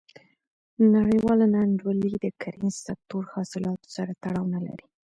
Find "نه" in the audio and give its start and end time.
4.53-4.59